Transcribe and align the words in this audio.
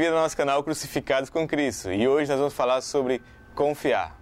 bem-vindo 0.00 0.16
ao 0.16 0.22
nosso 0.22 0.34
canal 0.34 0.64
Crucificados 0.64 1.28
com 1.28 1.46
Cristo 1.46 1.92
e 1.92 2.08
hoje 2.08 2.30
nós 2.30 2.38
vamos 2.38 2.54
falar 2.54 2.80
sobre 2.80 3.20
confiar. 3.54 4.18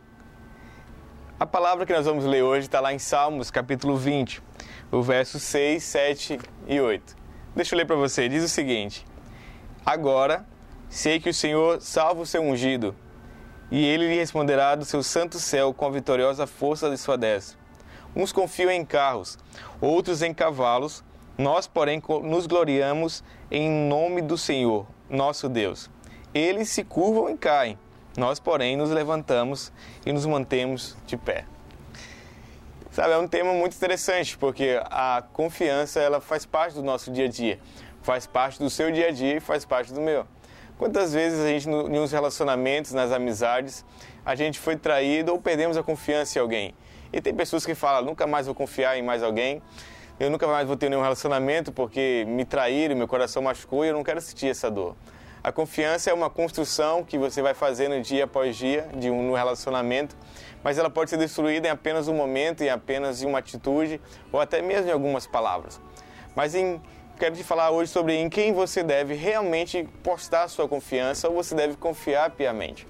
A 1.39 1.47
palavra 1.47 1.87
que 1.87 1.93
nós 1.93 2.05
vamos 2.05 2.25
ler 2.25 2.43
hoje 2.43 2.67
está 2.67 2.81
lá 2.81 2.93
em 2.93 2.99
Salmos 2.99 3.49
capítulo 3.49 3.97
20, 3.97 4.43
o 4.91 5.01
verso 5.03 5.39
6, 5.39 5.81
7 5.81 6.41
e 6.67 6.81
8. 6.81 7.17
Deixa 7.55 7.77
eu 7.77 7.79
ler 7.79 7.85
para 7.85 7.95
você, 7.95 8.29
diz 8.29 8.43
o 8.43 8.49
seguinte: 8.49 9.07
Agora 9.87 10.45
sei 10.89 11.21
que 11.21 11.31
o 11.31 11.35
Senhor 11.35 11.81
salva 11.81 12.23
o 12.23 12.27
seu 12.27 12.43
ungido 12.43 12.93
e 13.71 13.87
ele 13.87 14.09
lhe 14.09 14.17
responderá 14.17 14.75
do 14.75 14.85
seu 14.85 15.05
santo 15.05 15.39
céu 15.39 15.73
com 15.73 15.87
a 15.87 15.91
vitoriosa 15.91 16.45
força 16.45 16.91
de 16.91 16.99
sua 16.99 17.17
destra. 17.17 17.57
Uns 18.17 18.33
confiam 18.33 18.73
em 18.73 18.85
carros, 18.85 19.39
outros 19.81 20.23
em 20.23 20.35
cavalos, 20.35 21.05
nós, 21.39 21.69
porém, 21.69 22.03
nos 22.25 22.49
gloriamos 22.49 23.23
em 23.49 23.71
nome 23.71 24.21
do 24.21 24.37
Senhor, 24.37 24.89
nosso 25.09 25.49
Deus. 25.49 25.91
Eles 26.35 26.69
se 26.69 26.85
curvam 26.85 27.31
e 27.31 27.37
caem, 27.37 27.79
nós, 28.17 28.39
porém, 28.39 28.77
nos 28.77 28.91
levantamos 28.91 29.73
e 30.05 30.13
nos 30.13 30.27
mantemos 30.27 30.97
de 31.07 31.17
pé. 31.17 31.45
Sabe, 32.91 33.13
é 33.13 33.19
um 33.19 33.29
tema 33.29 33.53
muito 33.53 33.77
interessante, 33.77 34.37
porque 34.37 34.81
a 34.85 35.23
confiança 35.33 36.01
ela 36.01 36.21
faz 36.21 36.45
parte 36.45 36.75
do 36.75 36.83
nosso 36.83 37.13
dia 37.13 37.27
a 37.27 37.29
dia, 37.29 37.61
faz 38.03 38.27
parte 38.27 38.59
do 38.59 38.69
seu 38.69 38.91
dia 38.91 39.09
a 39.09 39.11
dia 39.11 39.37
e 39.37 39.41
faz 39.41 39.65
parte 39.65 39.93
do 39.93 40.01
meu. 40.01 40.27
Quantas 40.77 41.13
vezes 41.13 41.41
a 41.41 41.49
gente, 41.49 41.69
nos 41.69 42.13
relacionamentos, 42.13 42.93
nas 42.93 43.11
amizades, 43.13 43.85
a 44.25 44.35
gente 44.35 44.59
foi 44.59 44.77
traído 44.77 45.33
ou 45.33 45.41
perdemos 45.41 45.77
a 45.77 45.83
confiança 45.83 46.39
em 46.39 46.43
alguém? 46.43 46.75
E 47.13 47.21
tem 47.21 47.35
pessoas 47.35 47.65
que 47.65 47.75
falam, 47.75 48.05
nunca 48.05 48.27
mais 48.27 48.47
vou 48.47 48.55
confiar 48.55 48.97
em 48.99 49.03
mais 49.03 49.23
alguém, 49.23 49.63
eu 50.21 50.31
nunca 50.31 50.47
mais 50.47 50.67
vou 50.67 50.77
ter 50.77 50.89
nenhum 50.89 51.03
relacionamento 51.03 51.71
porque 51.71 52.25
me 52.27 52.45
traíram, 52.45 52.97
meu 52.97 53.07
coração 53.07 53.43
machucou 53.43 53.85
e 53.85 53.89
eu 53.89 53.95
não 53.95 54.03
quero 54.03 54.21
sentir 54.21 54.49
essa 54.49 54.71
dor. 54.71 54.97
A 55.43 55.53
confiança 55.53 56.11
é 56.11 56.13
uma 56.13 56.29
construção 56.29 57.05
que 57.05 57.17
você 57.17 57.41
vai 57.41 57.55
fazendo 57.55 58.01
dia 58.03 58.25
após 58.25 58.57
dia 58.57 58.89
de 58.95 59.09
um 59.09 59.33
relacionamento, 59.33 60.17
mas 60.63 60.77
ela 60.77 60.91
pode 60.91 61.11
ser 61.11 61.17
destruída 61.17 61.69
em 61.69 61.71
apenas 61.71 62.09
um 62.09 62.15
momento, 62.15 62.63
em 62.63 62.69
apenas 62.69 63.23
uma 63.23 63.39
atitude 63.39 64.01
ou 64.33 64.41
até 64.41 64.61
mesmo 64.61 64.89
em 64.89 64.93
algumas 64.93 65.27
palavras. 65.27 65.81
Mas 66.35 66.57
em, 66.57 66.83
quero 67.17 67.37
te 67.37 67.45
falar 67.45 67.71
hoje 67.71 67.93
sobre 67.93 68.17
em 68.17 68.29
quem 68.29 68.53
você 68.53 68.83
deve 68.83 69.15
realmente 69.15 69.89
postar 70.03 70.49
sua 70.49 70.67
confiança 70.67 71.29
ou 71.29 71.37
você 71.37 71.55
deve 71.55 71.77
confiar 71.77 72.31
piamente. 72.33 72.87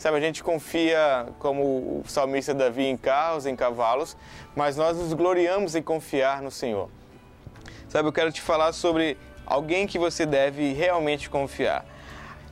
Sabe, 0.00 0.16
a 0.16 0.20
gente 0.20 0.42
confia, 0.42 1.28
como 1.38 1.62
o 1.62 2.04
salmista 2.08 2.54
Davi, 2.54 2.86
em 2.86 2.96
carros, 2.96 3.44
em 3.44 3.54
cavalos, 3.54 4.16
mas 4.56 4.74
nós 4.74 4.96
nos 4.96 5.12
gloriamos 5.12 5.74
em 5.74 5.82
confiar 5.82 6.40
no 6.40 6.50
Senhor. 6.50 6.88
Sabe, 7.86 8.08
eu 8.08 8.12
quero 8.12 8.32
te 8.32 8.40
falar 8.40 8.72
sobre 8.72 9.18
alguém 9.44 9.86
que 9.86 9.98
você 9.98 10.24
deve 10.24 10.72
realmente 10.72 11.28
confiar. 11.28 11.84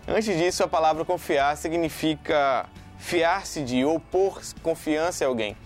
Antes 0.06 0.36
disso, 0.36 0.62
a 0.62 0.68
palavra 0.68 1.06
confiar 1.06 1.56
significa 1.56 2.66
fiar-se 2.98 3.62
de 3.62 3.82
ou 3.82 3.98
pôr 3.98 4.42
confiança 4.62 5.24
em 5.24 5.26
alguém, 5.26 5.56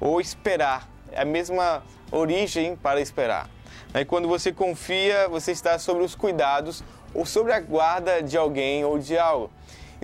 ou 0.00 0.20
esperar. 0.20 0.88
É 1.10 1.22
a 1.22 1.24
mesma 1.24 1.82
origem 2.12 2.76
para 2.76 3.00
esperar. 3.00 3.50
E 3.92 4.04
quando 4.04 4.28
você 4.28 4.52
confia, 4.52 5.28
você 5.28 5.50
está 5.50 5.80
sobre 5.80 6.04
os 6.04 6.14
cuidados 6.14 6.84
ou 7.12 7.26
sobre 7.26 7.52
a 7.52 7.58
guarda 7.58 8.22
de 8.22 8.36
alguém 8.36 8.84
ou 8.84 9.00
de 9.00 9.18
algo. 9.18 9.50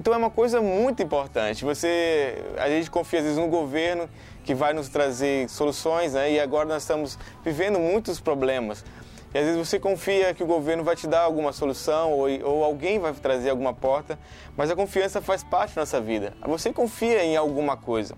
Então 0.01 0.15
é 0.15 0.17
uma 0.17 0.31
coisa 0.31 0.63
muito 0.63 1.03
importante. 1.03 1.63
Você, 1.63 2.43
a 2.57 2.71
gente 2.71 2.91
confia 2.91 3.19
às 3.19 3.25
vezes 3.27 3.39
no 3.39 3.49
governo 3.49 4.09
que 4.43 4.55
vai 4.55 4.73
nos 4.73 4.89
trazer 4.89 5.47
soluções, 5.51 6.15
né? 6.15 6.33
E 6.33 6.41
agora 6.41 6.67
nós 6.67 6.85
estamos 6.85 7.19
vivendo 7.45 7.79
muitos 7.79 8.19
problemas. 8.19 8.83
E 9.35 9.39
às 9.39 9.45
vezes 9.45 9.59
você 9.59 9.79
confia 9.79 10.33
que 10.33 10.43
o 10.43 10.47
governo 10.47 10.83
vai 10.83 10.97
te 10.97 11.07
dar 11.07 11.21
alguma 11.21 11.53
solução 11.53 12.13
ou, 12.13 12.29
ou 12.43 12.65
alguém 12.65 12.99
vai 12.99 13.13
trazer 13.13 13.51
alguma 13.51 13.75
porta, 13.75 14.19
mas 14.57 14.71
a 14.71 14.75
confiança 14.75 15.21
faz 15.21 15.45
parte 15.45 15.75
da 15.75 15.83
nossa 15.83 16.01
vida. 16.01 16.33
Você 16.47 16.73
confia 16.73 17.23
em 17.23 17.37
alguma 17.37 17.77
coisa. 17.77 18.17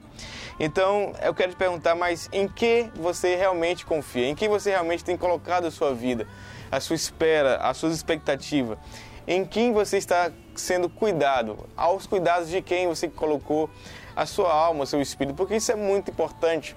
Então 0.61 1.13
eu 1.21 1.35
quero 1.35 1.51
te 1.51 1.57
perguntar, 1.57 1.97
mas 1.97 2.29
em 2.33 2.47
que 2.47 2.93
você 2.95 3.35
realmente 3.35 3.85
confia? 3.85 4.29
Em 4.29 4.37
que 4.37 4.49
você 4.49 4.71
realmente 4.71 5.03
tem 5.03 5.17
colocado 5.17 5.67
a 5.67 5.71
sua 5.73 5.93
vida, 5.93 6.29
a 6.71 6.79
sua 6.79 6.95
espera, 6.95 7.57
as 7.57 7.77
suas 7.77 7.93
expectativas? 7.93 8.79
Em 9.27 9.45
quem 9.45 9.73
você 9.73 9.97
está 9.97 10.31
sendo 10.55 10.89
cuidado? 10.89 11.69
Aos 11.77 12.07
cuidados 12.07 12.49
de 12.49 12.61
quem 12.61 12.87
você 12.87 13.09
colocou 13.09 13.71
a 14.15 14.27
sua 14.27 14.53
alma, 14.53 14.85
o 14.85 14.87
seu 14.87 15.01
espírito? 15.01 15.37
Porque 15.37 15.57
isso 15.57 15.73
é 15.73 15.77
muito 15.77 16.11
importante. 16.11 16.77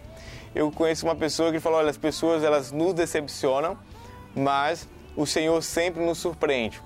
Eu 0.54 0.72
conheço 0.72 1.06
uma 1.06 1.16
pessoa 1.16 1.52
que 1.52 1.60
falou: 1.60 1.80
olha, 1.80 1.90
as 1.90 1.98
pessoas 1.98 2.44
elas 2.44 2.72
nos 2.72 2.94
decepcionam 2.94 3.78
mas 4.36 4.88
o 5.16 5.26
Senhor 5.26 5.62
sempre 5.64 6.04
nos 6.04 6.18
surpreende. 6.18 6.82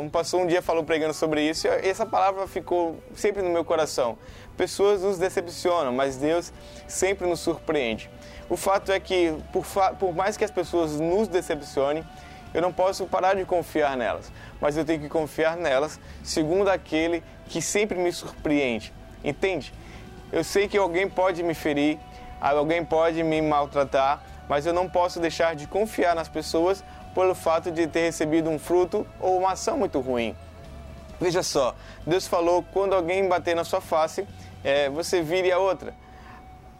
Um 0.00 0.10
pastor 0.10 0.40
um 0.42 0.46
dia 0.46 0.60
falou 0.60 0.84
pregando 0.84 1.14
sobre 1.14 1.42
isso 1.42 1.66
e 1.66 1.88
essa 1.88 2.04
palavra 2.04 2.46
ficou 2.46 2.98
sempre 3.14 3.42
no 3.42 3.48
meu 3.48 3.64
coração. 3.64 4.16
Pessoas 4.56 5.02
nos 5.02 5.18
decepcionam, 5.18 5.90
mas 5.90 6.16
Deus 6.16 6.52
sempre 6.86 7.26
nos 7.26 7.40
surpreende. 7.40 8.10
O 8.48 8.56
fato 8.58 8.92
é 8.92 9.00
que, 9.00 9.34
por, 9.52 9.64
por 9.98 10.14
mais 10.14 10.36
que 10.36 10.44
as 10.44 10.50
pessoas 10.50 11.00
nos 11.00 11.28
decepcionem, 11.28 12.04
eu 12.54 12.62
não 12.62 12.72
posso 12.72 13.04
parar 13.06 13.34
de 13.34 13.44
confiar 13.44 13.96
nelas, 13.96 14.30
mas 14.60 14.76
eu 14.76 14.84
tenho 14.84 15.00
que 15.00 15.08
confiar 15.08 15.56
nelas 15.56 15.98
segundo 16.22 16.68
aquele 16.68 17.22
que 17.46 17.60
sempre 17.60 17.98
me 17.98 18.12
surpreende. 18.12 18.92
Entende? 19.22 19.74
Eu 20.32 20.44
sei 20.44 20.68
que 20.68 20.78
alguém 20.78 21.08
pode 21.08 21.42
me 21.42 21.52
ferir, 21.52 21.98
alguém 22.40 22.84
pode 22.84 23.22
me 23.24 23.42
maltratar, 23.42 24.22
mas 24.48 24.66
eu 24.66 24.72
não 24.72 24.88
posso 24.88 25.18
deixar 25.18 25.56
de 25.56 25.66
confiar 25.66 26.14
nas 26.14 26.28
pessoas 26.28 26.84
pelo 27.14 27.34
fato 27.34 27.70
de 27.70 27.86
ter 27.86 28.02
recebido 28.02 28.48
um 28.48 28.58
fruto 28.58 29.06
ou 29.20 29.38
uma 29.38 29.52
ação 29.52 29.76
muito 29.76 30.00
ruim. 30.00 30.36
Veja 31.20 31.42
só, 31.42 31.74
Deus 32.06 32.26
falou: 32.26 32.64
quando 32.72 32.94
alguém 32.94 33.28
bater 33.28 33.54
na 33.54 33.64
sua 33.64 33.80
face, 33.80 34.26
é, 34.62 34.88
você 34.90 35.22
vire 35.22 35.50
a 35.50 35.58
outra. 35.58 35.94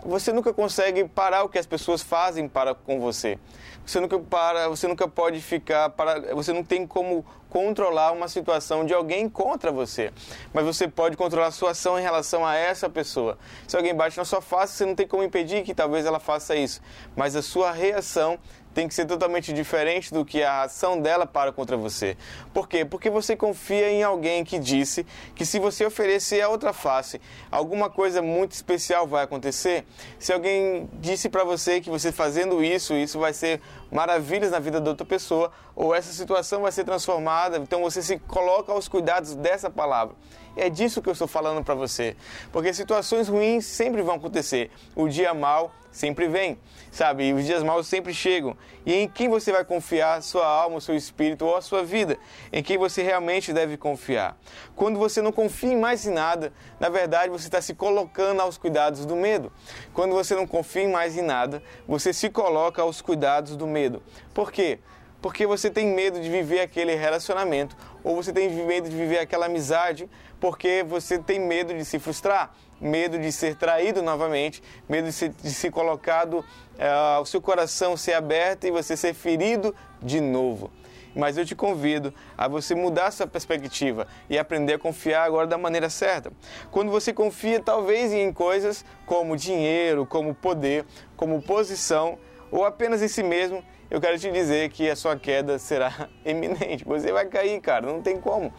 Você 0.05 0.35
nunca 0.35 0.53
consegue 0.53 1.05
parar 1.05 1.45
o 1.45 1.49
que 1.49 1.59
as 1.59 1.67
pessoas 1.67 2.03
fazem 2.03 2.47
para 2.47 2.75
com 2.75 3.01
você. 3.01 3.39
Você 3.87 3.99
nunca 4.01 4.19
para, 4.19 4.69
você 4.69 4.87
nunca 4.87 5.09
pode 5.09 5.41
ficar 5.41 5.89
para, 5.91 6.35
você 6.35 6.53
não 6.53 6.63
tem 6.63 6.87
como 6.87 7.25
controlar 7.49 8.13
uma 8.13 8.29
situação 8.29 8.85
de 8.85 8.93
alguém 8.93 9.29
contra 9.29 9.71
você, 9.71 10.13
mas 10.53 10.65
você 10.65 10.89
pode 10.89 11.17
controlar 11.17 11.47
a 11.47 11.51
sua 11.51 11.71
ação 11.71 11.99
em 11.99 12.03
relação 12.03 12.45
a 12.45 12.57
essa 12.57 12.91
pessoa. 12.91 13.39
Se 13.67 13.77
alguém 13.77 13.95
bate 13.95 14.17
na 14.17 14.25
sua 14.25 14.41
face, 14.41 14.75
você 14.75 14.85
não 14.85 14.95
tem 14.95 15.07
como 15.07 15.23
impedir 15.23 15.63
que 15.63 15.73
talvez 15.73 16.05
ela 16.05 16.19
faça 16.19 16.57
isso, 16.57 16.81
mas 17.15 17.37
a 17.37 17.43
sua 17.43 17.71
reação 17.71 18.39
tem 18.75 18.89
que 18.89 18.95
ser 18.95 19.07
totalmente 19.07 19.53
diferente 19.53 20.13
do 20.13 20.25
que 20.25 20.43
a 20.43 20.63
ação 20.63 21.01
dela 21.01 21.25
para 21.25 21.53
contra 21.53 21.77
você. 21.77 22.17
Por 22.53 22.69
quê? 22.69 22.85
Porque 22.85 23.09
você 23.09 23.37
confia 23.37 23.91
em 23.91 24.03
alguém 24.03 24.45
que 24.45 24.59
disse 24.59 25.07
que 25.35 25.47
se 25.47 25.59
você 25.59 25.87
oferecer 25.87 26.43
a 26.43 26.49
outra 26.49 26.73
face, 26.73 27.21
alguma 27.51 27.89
coisa 27.89 28.21
muito 28.21 28.53
especial 28.53 29.07
vai 29.07 29.23
acontecer. 29.23 29.87
Se 30.19 30.33
alguém 30.33 30.89
disse 30.95 31.29
para 31.29 31.45
você 31.45 31.81
que 31.81 31.89
você 31.89 32.11
fazendo 32.11 32.63
isso, 32.63 32.95
isso 32.95 33.19
vai 33.19 33.33
ser 33.33 33.61
maravilhas 33.93 34.51
na 34.51 34.59
vida 34.59 34.81
da 34.81 34.91
outra 34.91 35.07
pessoa, 35.07 35.53
ou 35.77 35.95
essa 35.95 36.13
situação 36.13 36.63
vai 36.63 36.73
ser 36.73 36.83
transformada, 36.85 37.59
então 37.59 37.81
você 37.81 38.03
se 38.03 38.19
coloca 38.19 38.73
aos 38.73 38.89
cuidados 38.89 39.35
dessa 39.35 39.71
palavra. 39.71 40.17
E 40.57 40.61
é 40.61 40.71
disso 40.71 41.03
que 41.03 41.09
eu 41.09 41.13
estou 41.13 41.29
falando 41.29 41.65
para 41.65 41.75
você. 41.75 42.17
Porque 42.53 42.73
situações 42.73 43.29
ruins 43.29 43.65
sempre 43.65 44.03
vão 44.03 44.17
acontecer. 44.17 44.71
O 44.95 45.09
dia 45.09 45.35
mal 45.35 45.73
sempre 45.95 46.27
vem, 46.27 46.59
sabe? 46.91 47.29
E 47.29 47.33
os 47.33 47.45
dias 47.47 47.63
maus 47.63 47.87
sempre 47.87 48.13
chegam. 48.13 48.57
E 48.85 48.93
em 48.93 49.09
quem 49.09 49.29
você 49.29 49.53
vai 49.53 49.65
confiar 49.65 50.23
sua 50.23 50.45
alma, 50.45 50.81
seu 50.81 50.97
espírito 50.97 51.47
ou 51.47 51.57
a 51.57 51.63
sua 51.63 51.85
vida? 51.85 52.19
Em 52.53 52.63
quem 52.63 52.77
você 52.77 53.03
realmente 53.03 53.53
deve 53.53 53.77
confiar? 53.77 54.37
Quando 54.75 54.99
você 54.99 55.23
não 55.23 55.31
confia 55.31 55.73
em 55.73 55.79
mais 55.79 56.05
em 56.05 56.13
nada, 56.13 56.53
na 56.81 56.89
verdade 56.89 57.31
você 57.31 57.47
está 57.47 57.63
se 57.63 57.75
colocando 57.75 58.41
aos 58.41 58.59
cuidados 58.59 59.07
do 59.07 59.15
medo. 59.15 59.53
Quando 59.93 60.13
você 60.13 60.35
não 60.35 60.49
confia 60.49 60.83
em 60.83 60.91
mais 60.91 61.17
em 61.17 61.23
nada, 61.23 61.63
você 61.87 62.13
se 62.13 62.29
coloca 62.29 62.83
aos 62.83 63.01
cuidados 63.01 63.57
do 63.57 63.67
medo. 63.67 64.03
Por 64.35 64.51
quê? 64.51 64.81
Porque 65.25 65.47
você 65.47 65.71
tem 65.71 65.87
medo 65.87 66.21
de 66.21 66.29
viver 66.29 66.61
aquele 66.61 66.95
relacionamento, 66.95 67.75
ou 68.05 68.15
você 68.15 68.31
tem 68.31 68.51
medo 68.67 68.91
de 68.91 68.95
viver 68.95 69.21
aquela 69.21 69.47
amizade, 69.47 70.07
porque 70.39 70.85
você 70.87 71.19
tem 71.19 71.41
medo 71.41 71.73
de 71.73 71.83
se 71.83 71.99
frustrar, 71.99 72.55
medo 72.79 73.19
de 73.19 73.33
ser 73.33 73.57
traído 73.57 74.03
novamente, 74.03 74.63
medo 74.87 75.07
de, 75.07 75.15
ser, 75.15 75.31
de 75.31 75.55
ser 75.55 75.71
colocado, 75.71 76.41
uh, 76.41 77.23
o 77.23 77.25
seu 77.25 77.41
coração 77.41 77.97
ser 77.97 78.13
aberto 78.13 78.67
e 78.67 78.71
você 78.71 78.99
ser 78.99 79.15
ferido 79.15 79.75
de 80.03 80.21
novo. 80.21 80.71
Mas 81.17 81.39
eu 81.39 81.47
te 81.47 81.55
convido 81.55 82.13
a 82.37 82.47
você 82.47 82.75
mudar 82.75 83.11
sua 83.11 83.27
perspectiva 83.27 84.07
e 84.29 84.39
aprender 84.39 84.75
a 84.75 84.79
confiar 84.79 85.25
agora 85.25 85.47
da 85.47 85.57
maneira 85.57 85.89
certa. 85.89 86.31
Quando 86.71 86.91
você 86.91 87.15
confia 87.15 87.61
talvez 87.61 88.13
em 88.13 88.31
coisas 88.31 88.85
como 89.07 89.39
dinheiro, 89.39 90.05
como 90.05 90.35
poder, 90.35 90.85
como 91.17 91.41
posição, 91.41 92.19
ou 92.51 92.65
apenas 92.65 93.03
em 93.03 93.09
si 93.09 93.23
mesmo, 93.23 93.65
eu 93.91 94.01
quero 94.01 94.19
te 94.19 94.31
dizer 94.31 94.71
que 94.71 94.89
a 94.89 94.97
sua 94.97 95.17
queda 95.17 95.59
será 95.59 96.09
eminente. 96.25 96.85
Você 96.85 97.13
vai 97.13 97.27
cair, 97.27 97.61
cara, 97.61 97.87
não 97.87 98.03
tem 98.03 98.21
como. 98.21 98.53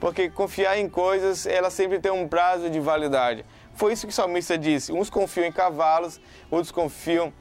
Porque 0.00 0.28
confiar 0.28 0.78
em 0.78 0.88
coisas, 0.88 1.46
ela 1.46 1.70
sempre 1.70 2.00
tem 2.00 2.10
um 2.10 2.26
prazo 2.26 2.68
de 2.68 2.80
validade. 2.80 3.44
Foi 3.74 3.92
isso 3.92 4.06
que 4.06 4.12
o 4.12 4.14
salmista 4.14 4.58
disse. 4.58 4.92
Uns 4.92 5.08
confiam 5.08 5.46
em 5.46 5.52
cavalos, 5.52 6.20
outros 6.50 6.72
confiam 6.72 7.32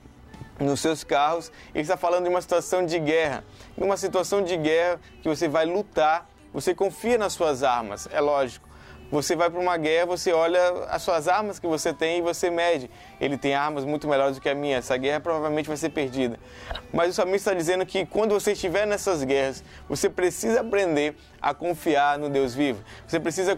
nos 0.59 0.80
seus 0.80 1.03
carros. 1.03 1.51
Ele 1.74 1.81
está 1.81 1.98
falando 1.98 2.24
de 2.25 2.30
uma 2.30 2.42
situação 2.42 2.86
de 2.86 3.00
guerra. 3.00 3.44
Numa 3.75 3.98
situação 3.98 4.44
de 4.44 4.56
guerra 4.56 5.00
que 5.21 5.27
você 5.27 5.48
vai 5.48 5.65
lutar 5.65 6.30
você 6.53 6.75
confia 6.75 7.18
nas 7.18 7.33
suas 7.33 7.63
armas, 7.63 8.09
é 8.12 8.19
lógico. 8.19 8.68
Você 9.11 9.35
vai 9.35 9.49
para 9.49 9.59
uma 9.59 9.75
guerra, 9.75 10.05
você 10.05 10.31
olha 10.31 10.85
as 10.89 11.01
suas 11.01 11.27
armas 11.27 11.59
que 11.59 11.67
você 11.67 11.93
tem 11.93 12.19
e 12.19 12.21
você 12.21 12.49
mede. 12.49 12.89
Ele 13.19 13.37
tem 13.37 13.53
armas 13.53 13.83
muito 13.83 14.07
melhores 14.07 14.37
do 14.37 14.41
que 14.41 14.47
a 14.47 14.55
minha. 14.55 14.77
Essa 14.77 14.95
guerra 14.95 15.19
provavelmente 15.19 15.67
vai 15.67 15.75
ser 15.75 15.89
perdida. 15.89 16.39
Mas 16.93 17.09
o 17.09 17.13
salmista 17.13 17.49
está 17.49 17.53
dizendo 17.53 17.85
que 17.85 18.05
quando 18.05 18.33
você 18.33 18.53
estiver 18.53 18.87
nessas 18.87 19.21
guerras, 19.25 19.65
você 19.89 20.09
precisa 20.09 20.61
aprender 20.61 21.17
a 21.41 21.53
confiar 21.53 22.17
no 22.17 22.29
Deus 22.29 22.55
vivo. 22.55 22.81
Você 23.05 23.19
precisa 23.19 23.51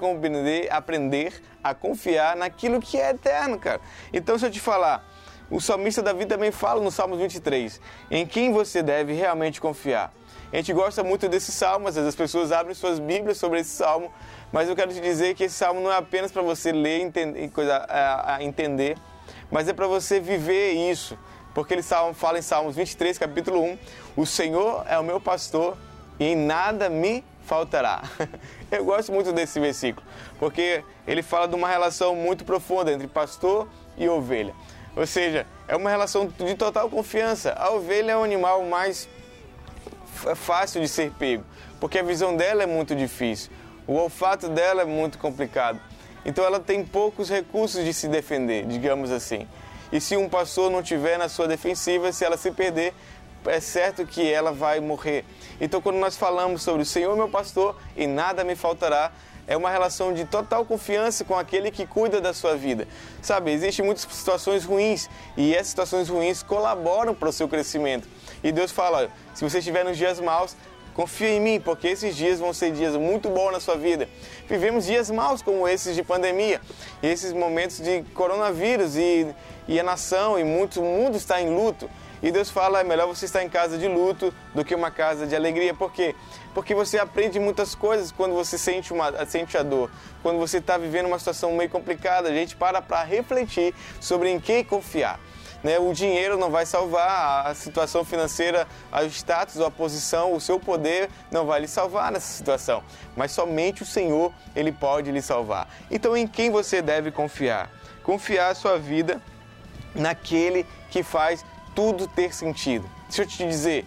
aprender, 0.71 1.41
a 1.63 1.73
confiar 1.75 2.35
naquilo 2.35 2.81
que 2.81 2.97
é 2.99 3.11
eterno, 3.11 3.59
cara. 3.59 3.79
Então, 4.11 4.39
se 4.39 4.47
eu 4.47 4.51
te 4.51 4.59
falar, 4.59 5.07
o 5.53 5.61
salmista 5.61 6.01
Davi 6.01 6.25
também 6.25 6.51
fala 6.51 6.81
no 6.81 6.89
Salmos 6.89 7.19
23, 7.19 7.79
em 8.09 8.25
quem 8.25 8.51
você 8.51 8.81
deve 8.81 9.13
realmente 9.13 9.61
confiar. 9.61 10.11
A 10.51 10.55
gente 10.55 10.73
gosta 10.73 11.03
muito 11.03 11.29
desse 11.29 11.51
salmo, 11.51 11.87
às 11.87 11.93
vezes 11.93 12.09
as 12.09 12.15
pessoas 12.15 12.51
abrem 12.51 12.73
suas 12.73 12.97
Bíblias 12.97 13.37
sobre 13.37 13.59
esse 13.59 13.69
salmo, 13.69 14.11
mas 14.51 14.67
eu 14.67 14.75
quero 14.75 14.91
te 14.91 14.99
dizer 14.99 15.35
que 15.35 15.43
esse 15.43 15.53
salmo 15.53 15.79
não 15.79 15.91
é 15.91 15.97
apenas 15.97 16.31
para 16.31 16.41
você 16.41 16.71
ler 16.71 17.11
a, 17.87 18.35
a 18.35 18.43
entender, 18.43 18.97
mas 19.51 19.67
é 19.67 19.73
para 19.73 19.85
você 19.85 20.19
viver 20.19 20.73
isso. 20.73 21.15
Porque 21.53 21.75
ele 21.75 21.83
fala 21.83 22.39
em 22.39 22.41
Salmos 22.41 22.75
23, 22.75 23.15
capítulo 23.19 23.61
1: 23.61 23.77
O 24.17 24.25
Senhor 24.25 24.83
é 24.87 24.97
o 24.97 25.03
meu 25.03 25.21
pastor 25.21 25.77
e 26.19 26.25
em 26.25 26.35
nada 26.35 26.89
me 26.89 27.23
faltará. 27.45 28.01
Eu 28.71 28.83
gosto 28.85 29.11
muito 29.11 29.31
desse 29.31 29.59
versículo, 29.59 30.03
porque 30.39 30.83
ele 31.05 31.21
fala 31.21 31.47
de 31.47 31.53
uma 31.53 31.67
relação 31.67 32.15
muito 32.15 32.43
profunda 32.43 32.91
entre 32.91 33.07
pastor 33.07 33.67
e 33.95 34.09
ovelha. 34.09 34.55
Ou 34.95 35.07
seja, 35.07 35.45
é 35.67 35.75
uma 35.75 35.89
relação 35.89 36.27
de 36.27 36.55
total 36.55 36.89
confiança. 36.89 37.53
A 37.53 37.71
ovelha 37.71 38.11
é 38.11 38.17
o 38.17 38.23
animal 38.23 38.63
mais 38.63 39.07
fácil 40.35 40.81
de 40.81 40.87
ser 40.87 41.11
pego, 41.11 41.43
porque 41.79 41.99
a 41.99 42.03
visão 42.03 42.35
dela 42.35 42.63
é 42.63 42.67
muito 42.67 42.95
difícil. 42.95 43.51
O 43.87 43.93
olfato 43.93 44.47
dela 44.47 44.83
é 44.83 44.85
muito 44.85 45.17
complicado. 45.17 45.79
Então 46.25 46.45
ela 46.45 46.59
tem 46.59 46.85
poucos 46.85 47.29
recursos 47.29 47.83
de 47.83 47.93
se 47.93 48.07
defender, 48.07 48.65
digamos 48.65 49.11
assim. 49.11 49.47
E 49.91 49.99
se 49.99 50.15
um 50.15 50.29
pastor 50.29 50.71
não 50.71 50.81
tiver 50.81 51.17
na 51.17 51.27
sua 51.27 51.47
defensiva, 51.47 52.11
se 52.11 52.23
ela 52.23 52.37
se 52.37 52.51
perder, 52.51 52.93
é 53.45 53.59
certo 53.59 54.05
que 54.05 54.31
ela 54.31 54.51
vai 54.51 54.79
morrer. 54.79 55.25
Então 55.59 55.81
quando 55.81 55.97
nós 55.97 56.15
falamos 56.15 56.63
sobre 56.63 56.83
o 56.83 56.85
Senhor 56.85 57.15
meu 57.15 57.27
pastor 57.27 57.75
e 57.95 58.07
nada 58.07 58.43
me 58.43 58.55
faltará, 58.55 59.11
é 59.47 59.57
uma 59.57 59.69
relação 59.69 60.13
de 60.13 60.25
total 60.25 60.65
confiança 60.65 61.23
com 61.23 61.37
aquele 61.37 61.71
que 61.71 61.85
cuida 61.85 62.21
da 62.21 62.33
sua 62.33 62.55
vida. 62.55 62.87
Sabe, 63.21 63.51
existem 63.51 63.85
muitas 63.85 64.07
situações 64.09 64.65
ruins 64.65 65.09
e 65.35 65.53
essas 65.53 65.67
situações 65.67 66.09
ruins 66.09 66.41
colaboram 66.43 67.13
para 67.13 67.29
o 67.29 67.33
seu 67.33 67.47
crescimento. 67.47 68.07
E 68.43 68.51
Deus 68.51 68.71
fala: 68.71 69.09
se 69.33 69.43
você 69.43 69.59
estiver 69.59 69.83
nos 69.83 69.97
dias 69.97 70.19
maus, 70.19 70.55
Confia 70.93 71.29
em 71.29 71.39
mim, 71.39 71.59
porque 71.59 71.87
esses 71.87 72.15
dias 72.15 72.39
vão 72.39 72.53
ser 72.53 72.71
dias 72.71 72.95
muito 72.95 73.27
bons 73.27 73.51
na 73.51 73.59
sua 73.59 73.75
vida. 73.75 74.07
Vivemos 74.47 74.85
dias 74.85 75.09
maus 75.09 75.41
como 75.41 75.67
esses 75.67 75.95
de 75.95 76.03
pandemia, 76.03 76.61
esses 77.01 77.33
momentos 77.33 77.77
de 77.77 78.03
coronavírus 78.13 78.95
e, 78.95 79.27
e 79.67 79.79
a 79.79 79.83
nação 79.83 80.37
e 80.37 80.43
muito 80.43 80.81
o 80.81 80.83
mundo 80.83 81.17
está 81.17 81.41
em 81.41 81.49
luto. 81.49 81.89
E 82.23 82.31
Deus 82.31 82.49
fala, 82.49 82.79
é 82.79 82.85
melhor 82.85 83.05
você 83.05 83.25
estar 83.25 83.43
em 83.43 83.49
casa 83.49 83.77
de 83.77 83.85
luto 83.85 84.33
do 84.55 84.63
que 84.63 84.73
uma 84.73 84.89
casa 84.89 85.27
de 85.27 85.35
alegria. 85.35 85.73
Por 85.73 85.91
quê? 85.91 86.15
Porque 86.53 86.73
você 86.73 86.97
aprende 86.97 87.37
muitas 87.37 87.75
coisas 87.75 88.13
quando 88.13 88.33
você 88.33 88.57
sente, 88.57 88.93
uma, 88.93 89.25
sente 89.25 89.57
a 89.57 89.61
dor. 89.61 89.91
Quando 90.21 90.39
você 90.39 90.59
está 90.59 90.77
vivendo 90.77 91.07
uma 91.07 91.19
situação 91.19 91.51
meio 91.51 91.69
complicada, 91.69 92.29
a 92.29 92.33
gente 92.33 92.55
para 92.55 92.81
para 92.81 93.03
refletir 93.03 93.75
sobre 93.99 94.29
em 94.29 94.39
quem 94.39 94.63
confiar. 94.63 95.19
Né? 95.61 95.77
O 95.77 95.91
dinheiro 95.91 96.37
não 96.37 96.49
vai 96.49 96.65
salvar, 96.65 97.45
a 97.45 97.53
situação 97.53 98.05
financeira, 98.05 98.65
o 98.89 99.05
status, 99.07 99.59
a 99.59 99.69
posição, 99.69 100.33
o 100.33 100.39
seu 100.39 100.57
poder 100.57 101.09
não 101.29 101.45
vai 101.45 101.59
lhe 101.59 101.67
salvar 101.67 102.09
nessa 102.09 102.31
situação. 102.37 102.85
Mas 103.17 103.33
somente 103.33 103.83
o 103.83 103.85
Senhor, 103.85 104.31
Ele 104.55 104.71
pode 104.71 105.11
lhe 105.11 105.21
salvar. 105.21 105.67
Então 105.91 106.15
em 106.15 106.25
quem 106.25 106.49
você 106.49 106.81
deve 106.81 107.11
confiar? 107.11 107.69
Confiar 108.01 108.51
a 108.51 108.55
sua 108.55 108.79
vida 108.79 109.21
naquele 109.93 110.65
que 110.89 111.03
faz 111.03 111.43
tudo 111.75 112.07
ter 112.07 112.33
sentido. 112.33 112.89
Deixa 113.07 113.23
eu 113.23 113.27
te 113.27 113.47
dizer, 113.47 113.85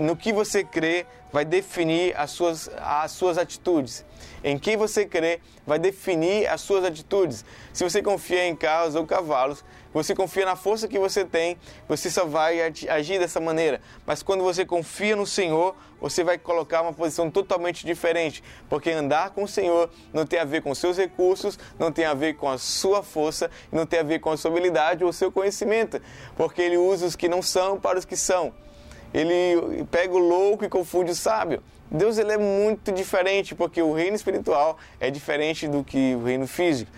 no 0.00 0.16
que 0.16 0.32
você 0.32 0.64
crê 0.64 1.04
vai 1.30 1.44
definir 1.44 2.16
as 2.16 2.30
suas, 2.30 2.70
as 2.78 3.12
suas 3.12 3.36
atitudes. 3.36 4.04
Em 4.42 4.58
quem 4.58 4.76
você 4.76 5.04
crê 5.04 5.40
vai 5.66 5.78
definir 5.78 6.48
as 6.48 6.62
suas 6.62 6.84
atitudes. 6.84 7.44
Se 7.72 7.84
você 7.84 8.02
confia 8.02 8.46
em 8.46 8.56
carros 8.56 8.94
ou 8.94 9.06
cavalos, 9.06 9.62
você 9.92 10.14
confia 10.14 10.46
na 10.46 10.56
força 10.56 10.88
que 10.88 10.98
você 10.98 11.24
tem, 11.24 11.58
você 11.86 12.10
só 12.10 12.24
vai 12.24 12.60
agir 12.62 13.18
dessa 13.18 13.40
maneira. 13.40 13.80
Mas 14.06 14.22
quando 14.22 14.42
você 14.42 14.64
confia 14.64 15.14
no 15.14 15.26
Senhor, 15.26 15.76
você 16.00 16.24
vai 16.24 16.38
colocar 16.38 16.80
uma 16.80 16.94
posição 16.94 17.30
totalmente 17.30 17.84
diferente. 17.84 18.42
Porque 18.70 18.90
andar 18.90 19.30
com 19.30 19.42
o 19.42 19.48
Senhor 19.48 19.90
não 20.14 20.24
tem 20.24 20.38
a 20.38 20.44
ver 20.44 20.62
com 20.62 20.74
seus 20.74 20.96
recursos, 20.96 21.58
não 21.78 21.92
tem 21.92 22.06
a 22.06 22.14
ver 22.14 22.34
com 22.34 22.48
a 22.48 22.56
sua 22.56 23.02
força, 23.02 23.50
não 23.70 23.84
tem 23.84 24.00
a 24.00 24.04
ver 24.04 24.20
com 24.20 24.30
a 24.30 24.36
sua 24.36 24.50
habilidade 24.50 25.04
ou 25.04 25.12
seu 25.12 25.30
conhecimento. 25.30 26.00
Porque 26.36 26.62
Ele 26.62 26.78
usa 26.78 27.04
os 27.04 27.16
que 27.16 27.28
não 27.28 27.42
são 27.42 27.78
para 27.78 27.98
os 27.98 28.06
que 28.06 28.16
são. 28.16 28.54
Ele 29.12 29.84
pega 29.90 30.14
o 30.14 30.18
louco 30.18 30.64
e 30.64 30.68
confunde 30.68 31.10
o 31.10 31.14
sábio. 31.14 31.62
Deus 31.90 32.18
ele 32.18 32.32
é 32.32 32.38
muito 32.38 32.92
diferente, 32.92 33.54
porque 33.54 33.82
o 33.82 33.92
reino 33.92 34.14
espiritual 34.14 34.78
é 35.00 35.10
diferente 35.10 35.66
do 35.66 35.82
que 35.82 36.14
o 36.14 36.22
reino 36.22 36.46
físico. 36.46 36.90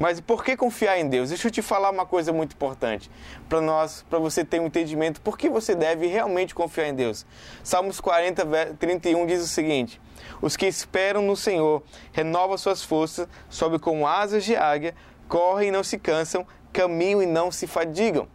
Mas 0.00 0.18
por 0.18 0.42
que 0.42 0.56
confiar 0.56 0.98
em 0.98 1.08
Deus? 1.08 1.28
Deixa 1.28 1.46
eu 1.46 1.52
te 1.52 1.60
falar 1.60 1.90
uma 1.90 2.06
coisa 2.06 2.32
muito 2.32 2.54
importante 2.54 3.10
para 3.50 3.60
nós, 3.60 4.02
para 4.08 4.18
você 4.18 4.42
ter 4.42 4.58
um 4.58 4.66
entendimento 4.66 5.20
por 5.20 5.36
que 5.36 5.48
você 5.48 5.74
deve 5.74 6.06
realmente 6.06 6.54
confiar 6.54 6.88
em 6.88 6.94
Deus. 6.94 7.26
Salmos 7.62 8.00
40, 8.00 8.76
31 8.78 9.26
diz 9.26 9.42
o 9.42 9.46
seguinte: 9.46 10.00
Os 10.40 10.56
que 10.56 10.64
esperam 10.64 11.20
no 11.20 11.36
Senhor 11.36 11.82
renovam 12.12 12.56
suas 12.56 12.82
forças, 12.82 13.28
sobem 13.50 13.78
como 13.78 14.06
asas 14.06 14.42
de 14.42 14.56
águia, 14.56 14.94
correm 15.28 15.68
e 15.68 15.70
não 15.70 15.84
se 15.84 15.98
cansam, 15.98 16.46
caminham 16.72 17.22
e 17.22 17.26
não 17.26 17.52
se 17.52 17.66
fadigam. 17.66 18.26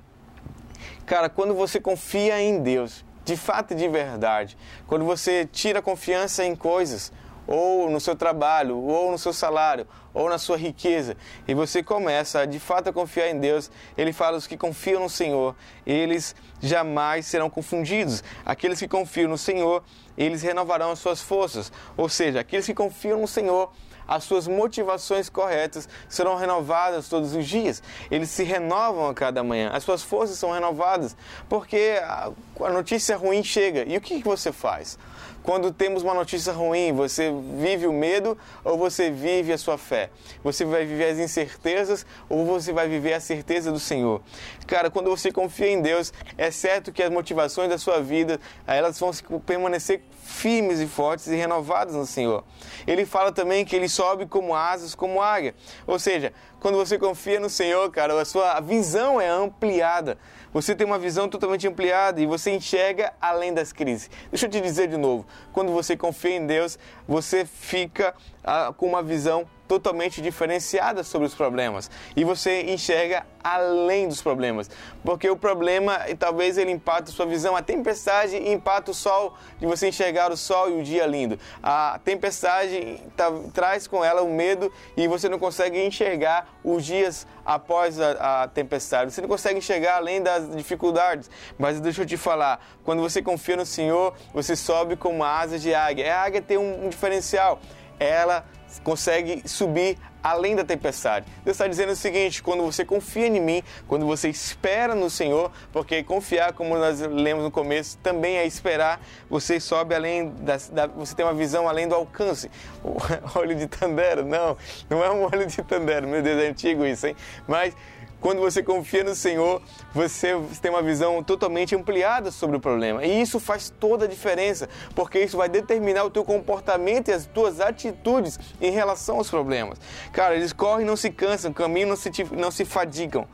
Cara, 1.04 1.30
quando 1.30 1.56
você 1.56 1.80
confia 1.80 2.40
em 2.40 2.62
Deus, 2.62 3.04
de 3.26 3.36
fato 3.36 3.74
e 3.74 3.76
de 3.76 3.88
verdade, 3.88 4.56
quando 4.88 5.04
você 5.04 5.50
tira 5.52 5.82
confiança 5.82 6.46
em 6.46 6.56
coisas, 6.56 7.12
ou 7.48 7.90
no 7.90 8.00
seu 8.00 8.16
trabalho, 8.16 8.78
ou 8.78 9.12
no 9.12 9.18
seu 9.18 9.34
salário, 9.34 9.88
ou 10.14 10.30
na 10.30 10.38
sua 10.38 10.58
riqueza, 10.58 11.18
e 11.48 11.54
você 11.54 11.84
começa 11.84 12.46
de 12.46 12.60
fato 12.60 12.90
a 12.90 12.94
confiar 12.94 13.30
em 13.30 13.40
Deus, 13.40 13.70
ele 13.98 14.14
fala: 14.14 14.38
os 14.38 14.48
que 14.48 14.58
confiam 14.58 15.02
no 15.02 15.10
Senhor, 15.10 15.56
eles 15.86 16.36
jamais 16.62 17.26
serão 17.26 17.50
confundidos. 17.50 18.24
Aqueles 18.46 18.80
que 18.80 18.88
confiam 18.88 19.30
no 19.30 19.38
Senhor, 19.38 19.84
eles 20.18 20.42
renovarão 20.42 20.92
as 20.92 21.00
suas 21.00 21.22
forças. 21.22 21.72
Ou 21.98 22.08
seja, 22.08 22.40
aqueles 22.40 22.66
que 22.66 22.74
confiam 22.74 23.20
no 23.20 23.28
Senhor, 23.28 23.72
as 24.08 24.24
suas 24.24 24.48
motivações 24.48 25.30
corretas 25.30 25.88
serão 26.08 26.36
renovadas 26.36 27.10
todos 27.10 27.34
os 27.34 27.48
dias. 27.48 27.82
Eles 28.10 28.30
se 28.30 28.44
renovam 28.44 29.08
a 29.08 29.14
cada 29.14 29.44
manhã, 29.44 29.70
as 29.74 29.84
suas 29.84 30.04
forças 30.04 30.38
são 30.38 30.52
renovadas, 30.52 31.16
porque 31.50 32.00
a, 32.04 32.32
notícia 32.72 33.18
ruim 33.18 33.44
chega. 33.44 33.84
E 33.88 33.98
o 33.98 34.02
que, 34.02 34.22
você 34.24 34.52
faz? 34.52 34.98
Quando 35.46 35.72
temos 35.72 36.02
uma 36.02 36.16
notícia 36.16 36.52
ruim, 36.52 36.92
você 36.92 37.32
vive 37.56 37.86
o 37.86 37.94
medo 37.94 38.36
ou 38.64 38.80
você 38.80 39.12
vive 39.12 39.54
a 39.54 39.58
sua 39.60 39.78
fé? 39.78 40.10
Você 40.44 40.66
vai 40.66 40.86
viver 40.88 41.12
as 41.12 41.20
incertezas 41.20 42.04
ou 42.28 42.44
você 42.48 42.74
vai 42.74 42.90
viver 42.90 43.14
a 43.14 43.20
certeza 43.20 43.72
do 43.72 43.80
Senhor? 43.80 44.24
Cara, 44.66 44.90
quando 44.90 45.08
você 45.08 45.32
confia 45.32 45.70
em 45.70 45.84
Deus, 45.84 46.12
é 46.36 46.50
certo 46.50 46.92
que 46.92 47.04
as 47.04 47.12
motivações 47.12 47.70
da 47.70 47.78
sua 47.78 48.02
vida, 48.02 48.40
elas 48.66 49.00
vão 49.00 49.12
permanecer 49.46 50.02
firmes 50.24 50.80
e 50.80 50.88
fortes 50.88 51.28
e 51.28 51.36
renovadas 51.36 51.94
no 51.94 52.08
Senhor. 52.08 52.44
Ele 52.88 53.06
fala 53.06 53.32
também 53.32 53.64
que 53.64 53.76
ele 53.76 53.88
sobe 53.88 54.26
como 54.26 54.56
asas, 54.56 54.96
como 54.96 55.22
águia. 55.22 55.54
Ou 55.86 56.00
seja, 56.00 56.34
quando 56.66 56.78
você 56.78 56.98
confia 56.98 57.40
no 57.40 57.48
Senhor, 57.48 57.92
cara, 57.92 58.20
a 58.20 58.26
sua 58.26 58.60
visão 58.60 59.22
é 59.22 59.30
ampliada. 59.30 60.18
Você 60.52 60.74
tem 60.74 60.84
uma 60.84 60.98
visão 60.98 61.30
totalmente 61.30 61.68
ampliada 61.68 62.20
e 62.20 62.26
você 62.26 62.56
enxerga 62.56 63.14
além 63.22 63.54
das 63.54 63.72
crises. 63.72 64.10
Deixa 64.32 64.48
eu 64.48 64.50
te 64.50 64.60
dizer 64.60 64.88
de 64.88 64.98
novo: 64.98 65.28
quando 65.54 65.72
você 65.72 65.96
confia 65.96 66.38
em 66.38 66.48
Deus, 66.48 66.80
você 67.08 67.46
fica 67.46 68.16
ah, 68.44 68.74
com 68.76 68.88
uma 68.88 69.04
visão 69.04 69.46
totalmente 69.68 70.22
diferenciada 70.22 71.04
sobre 71.04 71.28
os 71.28 71.34
problemas 71.34 71.90
e 72.16 72.24
você 72.24 72.64
enxerga 72.64 73.26
além 73.44 74.08
dos 74.08 74.22
problemas, 74.24 74.70
porque 75.04 75.30
o 75.30 75.38
problema 75.38 76.00
talvez 76.18 76.58
ele 76.58 76.72
empate 76.72 77.12
sua 77.12 77.28
visão, 77.28 77.56
a 77.56 77.62
tempestade 77.62 78.36
empata 78.38 78.90
o 78.90 78.94
sol 78.94 79.36
de 79.60 79.68
você 79.68 79.88
enxergar 79.88 80.32
o 80.32 80.38
sol 80.38 80.70
e 80.72 80.80
o 80.80 80.84
dia 80.84 81.06
lindo. 81.06 81.38
A 81.62 82.00
tempestade 82.04 83.00
tá, 83.16 83.32
traz 83.54 83.86
com 83.86 84.04
ela 84.04 84.24
o 84.24 84.30
medo 84.30 84.72
e 84.98 85.08
você 85.08 85.30
não 85.30 85.38
consegue 85.38 85.84
enxergar 85.86 86.48
os 86.64 86.84
dias 86.84 87.28
após 87.46 88.00
a, 88.00 88.44
a 88.44 88.48
tempestade. 88.48 89.14
Você 89.14 89.22
não 89.22 89.30
consegue 89.30 89.60
enxergar 89.60 89.98
além 89.98 90.24
das 90.24 90.56
dificuldades. 90.56 91.30
Mas 91.58 91.80
deixa 91.80 92.02
eu 92.02 92.06
te 92.06 92.18
falar, 92.18 92.60
quando 92.84 93.02
você 93.02 93.22
confia 93.22 93.56
no 93.56 93.66
Senhor, 93.66 94.16
você 94.34 94.56
sobe 94.56 94.96
como 94.96 95.18
uma 95.18 95.40
asa 95.40 95.60
de 95.60 95.74
águia. 95.74 96.16
A 96.16 96.24
águia 96.24 96.42
tem 96.42 96.58
um, 96.58 96.86
um 96.86 96.90
diferencial 96.90 97.60
ela 98.00 98.46
consegue 98.84 99.48
subir 99.48 99.98
além 100.26 100.56
da 100.56 100.66
tempestade. 100.66 101.28
Deus 101.44 101.56
está 101.56 101.68
dizendo 101.68 101.92
o 101.92 101.96
seguinte: 101.96 102.42
quando 102.42 102.64
você 102.64 102.84
confia 102.84 103.28
em 103.28 103.40
mim, 103.40 103.64
quando 103.88 104.08
você 104.08 104.28
espera 104.28 104.96
no 104.96 105.08
Senhor, 105.08 105.52
porque 105.72 106.02
confiar, 106.04 106.54
como 106.54 106.76
nós 106.76 107.00
lemos 107.00 107.44
no 107.44 107.52
começo, 107.52 107.98
também 108.00 108.38
é 108.38 108.46
esperar, 108.46 109.00
você 109.30 109.60
sobe 109.60 109.94
além 109.94 110.30
da, 110.40 110.58
da 110.72 110.88
você 110.88 111.14
tem 111.14 111.24
uma 111.24 111.34
visão 111.34 111.70
além 111.70 111.88
do 111.88 111.94
alcance. 111.94 112.50
O 112.84 112.98
olho 113.38 113.56
de 113.56 113.68
Tandera, 113.68 114.24
não, 114.24 114.58
não 114.90 115.04
é 115.04 115.12
um 115.12 115.24
olho 115.32 115.46
de 115.46 115.62
Tandera, 115.62 116.08
meu 116.08 116.24
Deus, 116.24 116.42
é 116.42 116.48
antigo 116.48 116.86
isso, 116.86 117.06
hein? 117.06 117.16
Mas 117.48 117.76
quando 118.20 118.40
você 118.40 118.64
confia 118.64 119.04
no 119.04 119.14
Senhor, 119.14 119.62
você 119.94 120.34
tem 120.62 120.72
uma 120.72 120.82
visão 120.82 121.22
totalmente 121.24 121.76
ampliada 121.76 122.32
sobre 122.32 122.58
o 122.58 122.60
problema. 122.60 123.06
E 123.06 123.22
isso 123.22 123.40
faz 123.40 123.72
toda 123.80 124.06
a 124.06 124.08
diferença, 124.08 124.68
porque 124.96 125.20
isso 125.20 125.38
vai 125.38 125.48
determinar 125.48 126.04
o 126.06 126.10
teu 126.10 126.24
comportamento 126.24 127.10
e 127.10 127.14
as 127.14 127.26
tuas 127.26 127.60
atitudes 127.60 128.40
em 128.60 128.72
relação 128.72 129.18
aos 129.18 129.30
problemas. 129.30 129.80
Cara, 130.12 130.36
eles 130.36 130.54
correm 130.54 130.86
e 130.86 130.88
não 130.88 130.96
se 130.96 131.10
cansam, 131.10 131.54
caminham 131.54 131.90
não 131.90 131.96
se, 131.96 132.10
não 132.32 132.50
se 132.50 132.66
fadigam. 132.66 133.28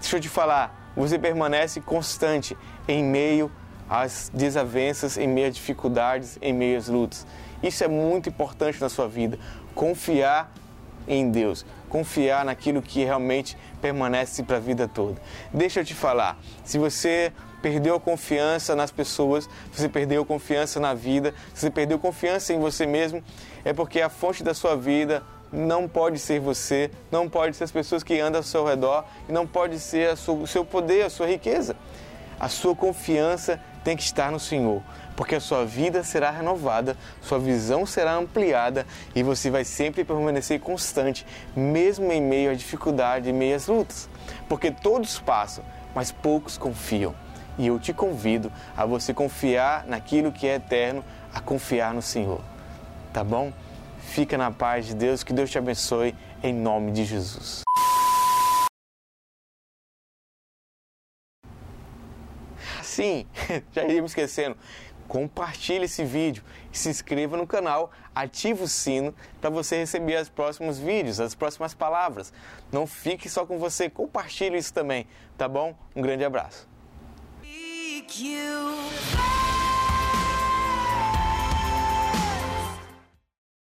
Deixa 0.00 0.16
eu 0.16 0.20
te 0.20 0.28
falar, 0.28 0.92
você 0.96 1.18
permanece 1.18 1.80
constante 1.80 2.56
em 2.86 3.02
meio 3.02 3.50
às 3.88 4.30
desavenças, 4.32 5.18
em 5.18 5.26
meio 5.26 5.48
às 5.48 5.54
dificuldades, 5.54 6.38
em 6.40 6.52
meio 6.52 6.78
às 6.78 6.88
lutas. 6.88 7.26
Isso 7.62 7.82
é 7.82 7.88
muito 7.88 8.28
importante 8.28 8.80
na 8.80 8.88
sua 8.88 9.08
vida. 9.08 9.38
Confiar 9.74 10.52
em 11.06 11.30
Deus, 11.30 11.66
confiar 11.90 12.44
naquilo 12.44 12.80
que 12.80 13.04
realmente 13.04 13.58
permanece 13.82 14.42
para 14.42 14.56
a 14.56 14.60
vida 14.60 14.88
toda. 14.88 15.20
Deixa 15.52 15.80
eu 15.80 15.84
te 15.84 15.94
falar, 15.94 16.38
se 16.64 16.78
você 16.78 17.30
perdeu 17.60 17.96
a 17.96 18.00
confiança 18.00 18.74
nas 18.74 18.90
pessoas, 18.90 19.46
você 19.70 19.88
perdeu 19.88 20.22
a 20.22 20.24
confiança 20.24 20.80
na 20.80 20.94
vida, 20.94 21.34
se 21.52 21.60
você 21.60 21.70
perdeu 21.70 21.98
confiança 21.98 22.54
em 22.54 22.58
você 22.58 22.86
mesmo, 22.86 23.22
é 23.64 23.74
porque 23.74 24.00
a 24.00 24.08
fonte 24.08 24.42
da 24.42 24.54
sua 24.54 24.74
vida 24.74 25.22
não 25.52 25.88
pode 25.88 26.18
ser 26.18 26.40
você, 26.40 26.90
não 27.10 27.28
pode 27.28 27.56
ser 27.56 27.64
as 27.64 27.72
pessoas 27.72 28.02
que 28.02 28.18
andam 28.20 28.38
ao 28.38 28.44
seu 28.44 28.64
redor 28.64 29.04
e 29.28 29.32
não 29.32 29.46
pode 29.46 29.78
ser 29.80 30.14
o 30.14 30.46
seu 30.46 30.64
poder, 30.64 31.04
a 31.04 31.10
sua 31.10 31.26
riqueza. 31.26 31.76
A 32.38 32.48
sua 32.48 32.74
confiança 32.74 33.60
tem 33.84 33.96
que 33.96 34.02
estar 34.02 34.30
no 34.30 34.38
Senhor, 34.38 34.82
porque 35.16 35.34
a 35.34 35.40
sua 35.40 35.64
vida 35.64 36.02
será 36.02 36.30
renovada, 36.30 36.96
sua 37.20 37.38
visão 37.38 37.84
será 37.86 38.14
ampliada 38.14 38.86
e 39.14 39.22
você 39.22 39.50
vai 39.50 39.64
sempre 39.64 40.04
permanecer 40.04 40.60
constante, 40.60 41.26
mesmo 41.54 42.12
em 42.12 42.20
meio 42.20 42.50
à 42.50 42.54
dificuldade, 42.54 43.30
em 43.30 43.32
meio 43.32 43.56
às 43.56 43.66
lutas. 43.66 44.08
Porque 44.48 44.70
todos 44.70 45.18
passam, 45.18 45.64
mas 45.94 46.12
poucos 46.12 46.56
confiam. 46.56 47.14
E 47.58 47.66
eu 47.66 47.78
te 47.78 47.92
convido 47.92 48.50
a 48.76 48.86
você 48.86 49.12
confiar 49.12 49.84
naquilo 49.86 50.32
que 50.32 50.46
é 50.46 50.54
eterno, 50.54 51.04
a 51.34 51.40
confiar 51.40 51.92
no 51.92 52.02
Senhor. 52.02 52.40
Tá 53.12 53.22
bom? 53.22 53.52
Fica 54.00 54.38
na 54.38 54.50
paz 54.50 54.86
de 54.86 54.94
Deus, 54.94 55.22
que 55.22 55.32
Deus 55.32 55.50
te 55.50 55.58
abençoe, 55.58 56.14
em 56.42 56.54
nome 56.54 56.92
de 56.92 57.04
Jesus. 57.04 57.62
Sim, 62.90 63.24
já 63.72 63.84
ia 63.84 64.00
me 64.00 64.06
esquecendo. 64.06 64.56
Compartilhe 65.06 65.84
esse 65.84 66.04
vídeo, 66.04 66.42
se 66.72 66.88
inscreva 66.88 67.36
no 67.36 67.46
canal, 67.46 67.92
ative 68.12 68.64
o 68.64 68.68
sino 68.68 69.14
para 69.40 69.48
você 69.48 69.76
receber 69.76 70.20
os 70.20 70.28
próximos 70.28 70.76
vídeos, 70.76 71.20
as 71.20 71.32
próximas 71.32 71.72
palavras. 71.72 72.32
Não 72.72 72.88
fique 72.88 73.28
só 73.28 73.46
com 73.46 73.58
você, 73.58 73.88
compartilhe 73.88 74.58
isso 74.58 74.74
também, 74.74 75.06
tá 75.38 75.48
bom? 75.48 75.76
Um 75.94 76.02
grande 76.02 76.24
abraço. 76.24 76.68